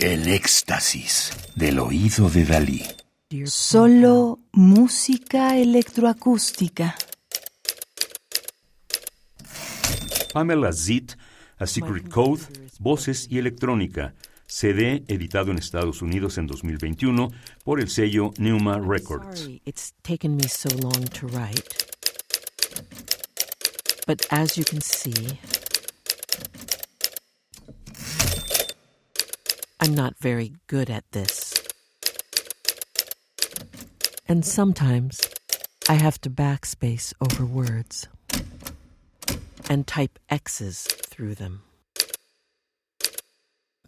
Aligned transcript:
El 0.00 0.28
éxtasis 0.28 1.30
del 1.54 1.78
oído 1.78 2.30
de 2.30 2.46
Dalí. 2.46 2.82
Solo 3.44 4.38
música 4.52 5.58
electroacústica. 5.58 6.96
Pamela 10.32 10.72
Zit, 10.72 11.12
A 11.58 11.66
Secret 11.66 12.08
Code, 12.08 12.40
Voces 12.78 13.26
y 13.28 13.36
Electrónica, 13.36 14.14
CD 14.46 15.04
editado 15.06 15.50
en 15.50 15.58
Estados 15.58 16.00
Unidos 16.00 16.38
en 16.38 16.46
2021 16.46 17.30
por 17.62 17.78
el 17.78 17.90
sello 17.90 18.30
Neuma 18.38 18.78
Records. 18.78 19.40
Sorry 19.40 19.60
it's 19.66 19.92
taken 20.02 20.34
me 20.34 20.48
so 20.48 20.70
long 20.80 21.04
to 21.10 21.26
write. 21.26 21.68
But 24.06 24.22
as 24.30 24.56
you 24.56 24.64
can 24.64 24.80
see, 24.80 25.38
I'm 29.82 29.94
not 29.94 30.14
very 30.20 30.52
good 30.66 30.90
at 30.90 31.04
this. 31.12 31.54
And 34.28 34.44
sometimes 34.44 35.20
I 35.88 35.94
have 35.94 36.20
to 36.20 36.30
backspace 36.30 37.14
over 37.20 37.46
words 37.46 38.06
and 39.70 39.86
type 39.86 40.18
X's 40.28 40.84
through 41.08 41.34
them 41.36 41.62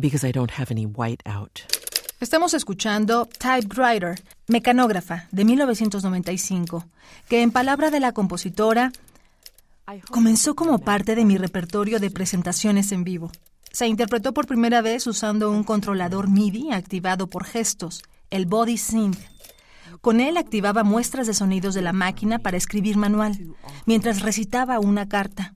because 0.01 0.24
I 0.24 0.32
don't 0.32 0.52
have 0.52 0.70
any 0.70 0.87
whiteout. 0.87 1.62
Estamos 2.20 2.54
escuchando 2.54 3.27
Typewriter, 3.27 4.15
Mecanógrafa, 4.48 5.27
de 5.30 5.45
1995, 5.45 6.87
que 7.29 7.43
en 7.43 7.51
palabra 7.51 7.90
de 7.90 8.01
la 8.01 8.12
compositora 8.12 8.93
comenzó 10.10 10.54
como 10.54 10.79
parte 10.79 11.15
de 11.15 11.24
mi 11.27 11.37
repertorio 11.37 12.01
de 12.01 12.10
presentaciones 12.10 12.93
en 12.93 13.04
vivo. 13.04 13.30
Se 13.73 13.87
interpretó 13.87 14.35
por 14.35 14.47
primera 14.47 14.83
vez 14.83 15.07
usando 15.07 15.51
un 15.51 15.65
controlador 15.65 16.29
MIDI 16.29 16.73
activado 16.73 17.27
por 17.29 17.45
gestos, 17.45 18.02
el 18.30 18.45
Body 18.45 18.77
Synth. 18.77 19.19
Con 20.02 20.21
él 20.21 20.37
activaba 20.37 20.85
muestras 20.85 21.27
de 21.27 21.35
sonidos 21.35 21.74
de 21.74 21.80
la 21.80 21.95
máquina 21.95 22.38
para 22.38 22.59
escribir 22.59 22.99
manual, 22.99 23.38
mientras 23.87 24.21
recitaba 24.21 24.79
una 24.79 25.09
carta. 25.09 25.55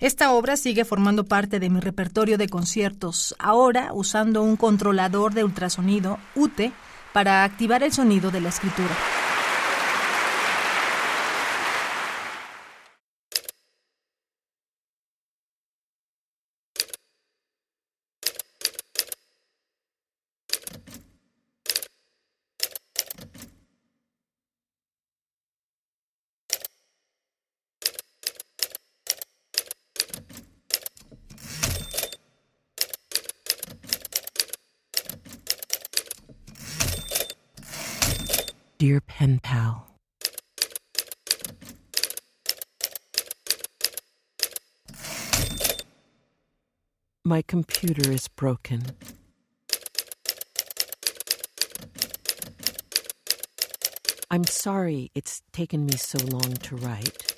Esta 0.00 0.32
obra 0.32 0.56
sigue 0.56 0.84
formando 0.84 1.24
parte 1.24 1.60
de 1.60 1.70
mi 1.70 1.80
repertorio 1.80 2.36
de 2.36 2.48
conciertos, 2.48 3.34
ahora 3.38 3.90
usando 3.92 4.42
un 4.42 4.56
controlador 4.56 5.32
de 5.32 5.44
ultrasonido, 5.44 6.18
UTE, 6.34 6.72
para 7.12 7.44
activar 7.44 7.82
el 7.82 7.92
sonido 7.92 8.30
de 8.30 8.40
la 8.40 8.48
escritura. 8.48 8.94
Dear 38.78 39.00
pen 39.00 39.40
pal, 39.42 39.86
my 47.24 47.40
computer 47.40 48.12
is 48.12 48.28
broken. 48.28 48.82
I'm 54.30 54.44
sorry 54.44 55.10
it's 55.14 55.40
taken 55.52 55.86
me 55.86 55.96
so 55.96 56.18
long 56.26 56.52
to 56.54 56.76
write. 56.76 57.32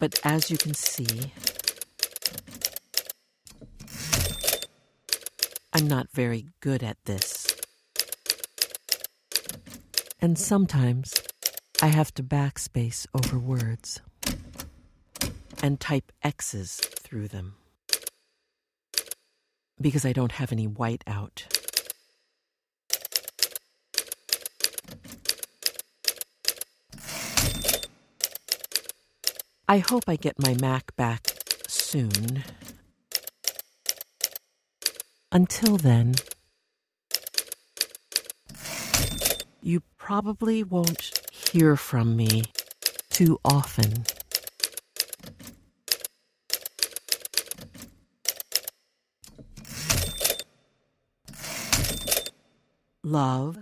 But 0.00 0.18
as 0.24 0.50
you 0.50 0.56
can 0.56 0.72
see, 0.72 1.32
I'm 5.74 5.86
not 5.86 6.08
very 6.10 6.46
good 6.60 6.82
at 6.82 6.96
this. 7.04 7.39
And 10.22 10.38
sometimes 10.38 11.14
I 11.80 11.86
have 11.86 12.12
to 12.14 12.22
backspace 12.22 13.06
over 13.14 13.38
words 13.38 14.00
and 15.62 15.80
type 15.80 16.12
X's 16.22 16.76
through 16.76 17.28
them 17.28 17.54
because 19.80 20.04
I 20.04 20.12
don't 20.12 20.32
have 20.32 20.52
any 20.52 20.68
whiteout. 20.68 21.44
I 29.66 29.78
hope 29.78 30.04
I 30.06 30.16
get 30.16 30.34
my 30.38 30.54
Mac 30.60 30.94
back 30.96 31.28
soon. 31.66 32.44
Until 35.32 35.76
then, 35.76 36.16
you 39.62 39.82
probably 39.98 40.64
won't 40.64 41.12
hear 41.32 41.76
from 41.76 42.16
me 42.16 42.44
too 43.10 43.38
often. 43.44 44.04
Love. 53.02 53.58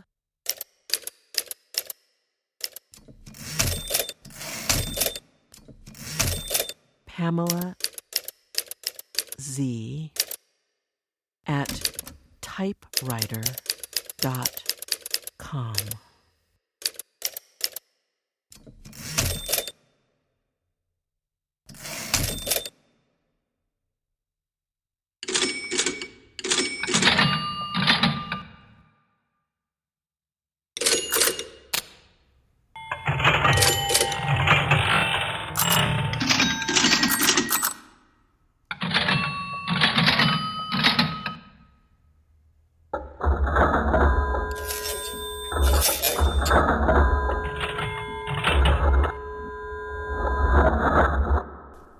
Pamela 7.06 7.76
Z 9.40 10.12
at 11.46 11.88
typewriter.com. 15.50 16.07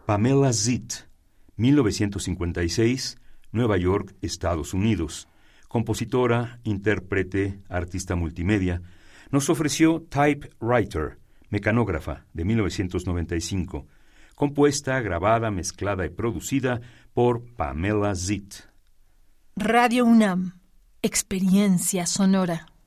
Pamela 0.09 0.55
Zit, 0.55 1.07
1956, 1.59 3.19
Nueva 3.53 3.77
York, 3.77 4.15
Estados 4.23 4.73
Unidos. 4.73 5.29
Compositora, 5.69 6.61
intérprete, 6.65 7.61
artista 7.69 8.17
multimedia, 8.17 8.81
nos 9.31 9.51
ofreció 9.51 10.01
Typewriter, 10.09 11.19
Mecanógrafa, 11.51 12.25
de 12.33 12.47
1995, 12.47 13.87
compuesta, 14.35 14.99
grabada, 15.03 15.51
mezclada 15.51 16.07
y 16.07 16.09
producida 16.09 16.81
por 17.13 17.45
Pamela 17.45 18.15
Zit. 18.15 18.55
Radio 19.57 20.07
UNAM, 20.07 20.59
experiencia 21.03 22.07
sonora. 22.07 22.69